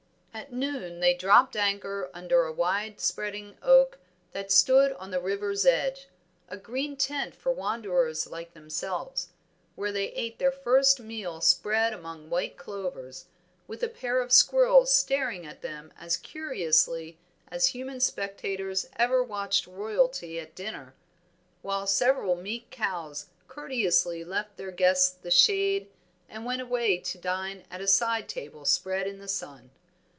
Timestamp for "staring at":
14.95-15.61